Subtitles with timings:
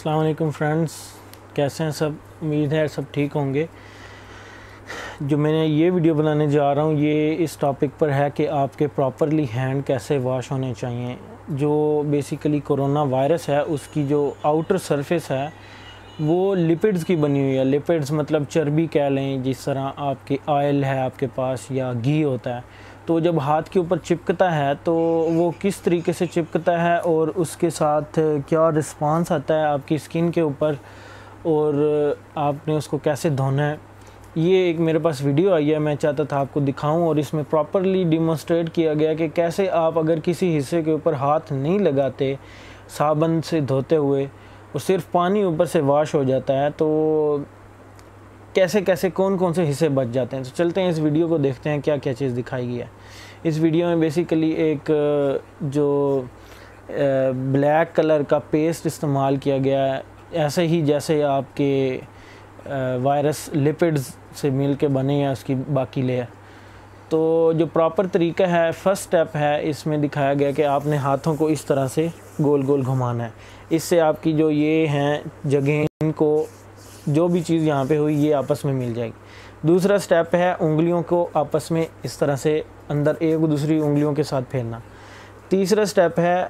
[0.00, 0.90] السلام علیکم فرینڈس
[1.54, 2.10] کیسے ہیں سب؟
[2.42, 3.66] امید ہے سب ٹھیک ہوں گے۔
[5.20, 8.48] جو میں نے یہ ویڈیو بنانے جا رہا ہوں، یہ اس ٹاپک پر ہے کہ
[8.48, 11.14] آپ کے پراپرلی ہینڈ کیسے واش ہونے چاہیے۔
[11.48, 15.48] جو بیسیکلی کرونا وائرس ہے، اس کی جو آؤٹر سرفیس ہے،
[16.20, 20.36] وہ لپڈز کی بنی ہوئی ہے۔ لپڈز مطلب چربی کہہ لیں، جس طرح آپ کے
[20.46, 22.60] آئل ہے، آپ کے پاس یا گھی ہوتا ہے۔
[23.10, 24.94] تو جب ہاتھ کے اوپر چپکتا ہے تو
[25.34, 29.88] وہ کس طریقے سے چپکتا ہے اور اس کے ساتھ کیا رسپانس آتا ہے آپ
[29.88, 30.74] کی اسکن کے اوپر
[31.42, 31.74] اور
[32.34, 33.76] آپ نے اس کو کیسے دھونا ہے؟
[34.34, 37.34] یہ ایک میرے پاس ویڈیو آئی ہے، میں چاہتا تھا آپ کو دکھاؤں اور اس
[37.34, 41.78] میں پراپرلی ڈیمونسٹریٹ کیا گیا کہ کیسے آپ اگر کسی حصے کے اوپر ہاتھ نہیں
[41.78, 42.34] لگاتے
[42.96, 44.26] صابن سے دھوتے ہوئے،
[44.74, 46.88] وہ صرف پانی اوپر سے واش ہو جاتا ہے تو
[48.54, 51.38] کیسے کیسے کون کون سے حصے بچ جاتے ہیں۔ تو چلتے ہیں اس ویڈیو کو
[51.38, 52.86] دیکھتے ہیں کیا کیا چیز دکھائی گئی ہے۔
[53.42, 54.90] اس ویڈیو میں بیسیکلی ایک،
[55.60, 56.22] جو
[57.52, 60.00] بلیک کلر کا پیسٹ استعمال کیا گیا ہے۔
[60.32, 61.98] ایسے ہی جیسے آپ کے
[63.02, 66.24] وائرس لپڈز سے مل کے بنے ہیں اس کی باقی لیئر
[67.08, 70.96] تو جو پراپر طریقہ ہے فرسٹ سٹیپ ہے، اس میں دکھایا گیا کہ آپ نے
[70.96, 72.06] ہاتھوں کو اس طرح سے
[72.44, 73.30] گول گول گھمانا ہے۔
[73.70, 76.46] اس سے آپ کی جو یہ ہیں جگہیں ان کو
[77.06, 80.54] جو بھی چیز یہاں پہ ہوئی، یہ آپس میں مل جائے گی۔ دوسرا سٹیپ ہے
[80.60, 84.78] انگلیوں کو آپس میں اس طرح سے اندر ایک دوسری انگلیوں کے ساتھ پھیرنا۔
[85.48, 86.46] تیسرا سٹیپ ہے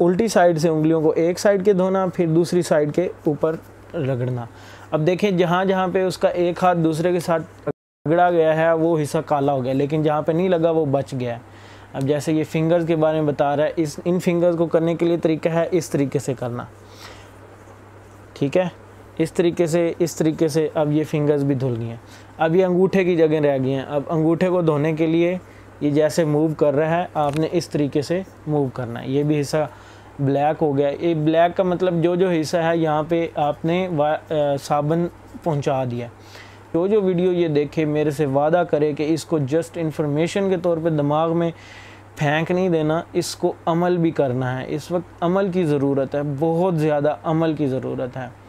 [0.00, 3.56] الٹی سائیڈ سے انگلیوں کو ایک سائیڈ کے دھونا، پھر دوسری سائیڈ کے اوپر
[3.94, 4.44] رگڑنا۔
[4.90, 7.68] اب دیکھیں، جہاں جہاں پہ اس کا ایک ہاتھ دوسرے کے ساتھ
[8.08, 11.14] رگڑا گیا ہے، وہ حصہ کالا ہو گیا، لیکن جہاں پہ نہیں لگا، وہ بچ
[11.20, 11.40] گیا۔ ہے
[11.92, 14.94] اب جیسے یہ فنگرز کے بارے میں بتا رہا ہے، اس ان فنگرز کو کرنے
[14.94, 16.64] کے لیے طریقہ ہے اس طریقے سے کرنا۔
[18.32, 18.68] ٹھیک ہے؟
[19.18, 21.96] اس طریقے سے، اس طریقے سے اب یہ فنگرز بھی دھل گئی ہیں۔
[22.38, 25.38] اب یہ انگوٹھے کی جگہ رہ گئی ہیں۔ اب انگوٹھے کو دھونے کے لیے
[25.80, 29.22] یہ جیسے موو کر رہا ہے، آپ نے اس طریقے سے موو کرنا ہے۔ یہ
[29.22, 29.66] بھی حصہ
[30.20, 33.88] بلیک ہو گیا۔ یہ بلیک کا مطلب جو جو حصہ ہے، یہاں پہ آپ نے
[34.62, 35.06] صابن
[35.42, 36.06] پہنچا دیا۔
[36.74, 40.56] جو جو ویڈیو یہ دیکھے، میرے سے وعدہ کرے کہ اس کو جسٹ انفارمیشن کے
[40.56, 41.50] طور پہ دماغ میں
[42.16, 46.20] پھینک نہیں دینا، اس کو عمل بھی کرنا ہے۔ اس وقت عمل کی ضرورت ہے،
[46.38, 48.45] بہت زیادہ عمل کی ضرورت ہے۔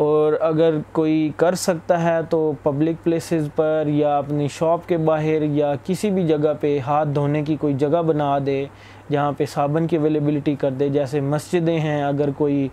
[0.00, 5.42] اور اگر کوئی کر سکتا ہے تو پبلک پلیسز پر یا اپنی شاپ کے باہر
[5.42, 8.64] یا کسی بھی جگہ پہ ہاتھ دھونے کی کوئی جگہ بنا دے
[9.10, 12.68] جہاں پہ صابن کی اویلیبلٹی کر دے، جیسے مسجدیں ہیں، اگر کوئی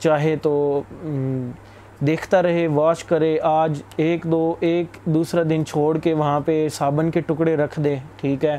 [0.00, 0.82] چاہے تو
[2.06, 7.10] دیکھتا رہے واش کرے، آج ایک دو، ایک دوسرا دن چھوڑ کے وہاں پہ صابن
[7.10, 8.58] کے ٹکڑے رکھ دے، ٹھیک ہے؟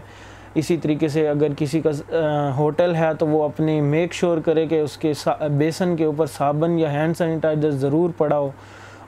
[0.55, 1.89] اسی طریقے سے اگر کسی کا
[2.57, 5.11] ہوٹل ہے تو وہ اپنی میک شور کرے کہ اس کے
[5.57, 8.49] بیسن کے اوپر صابن یا ہینڈ سینیٹائزر ضرور پڑا ہو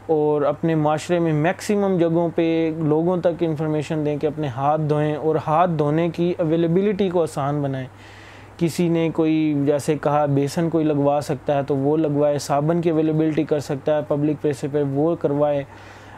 [0.05, 5.15] اور اپنے معاشرے میں میکسیمم جگہوں پہ لوگوں تک انفارمیشن دیں کہ اپنے ہاتھ دھوئیں
[5.15, 7.87] اور ہاتھ دھونے کی اویلیبلٹی کو آسان بنائیں۔
[8.57, 12.89] کسی نے کوئی جیسے کہا بیسن کوئی لگوا سکتا ہے تو وہ لگوائے، صابن کی
[12.89, 15.63] اویلیبلٹی کر سکتا ہے پبلک پلیس پہ وہ کروائے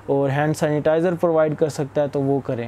[0.06, 2.68] اور ہینڈ سینیٹائزر پرووائڈ کر سکتا ہے تو وہ کریں۔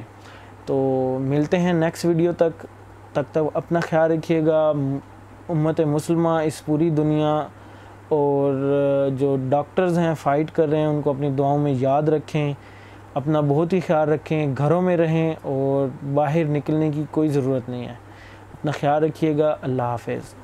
[0.68, 2.66] تو ملتے ہیں نیکسٹ ویڈیو تک.
[3.12, 4.72] تک تک اپنا خیال رکھیے گا.
[5.48, 7.46] امت مسلمہ اس پوری دنیا
[8.08, 12.52] اور جو ڈاکٹرز ہیں فائٹ کر رہے ہیں، ان کو اپنی دعاؤں میں یاد رکھیں.
[13.14, 17.86] اپنا بہت ہی خیال رکھیں، گھروں میں رہیں اور باہر نکلنے کی کوئی ضرورت نہیں
[17.86, 17.94] ہے.
[18.52, 19.56] اپنا خیال رکھیے گا.
[19.62, 20.34] اللہ حافظ.